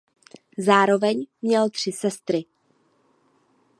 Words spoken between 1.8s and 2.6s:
sestry.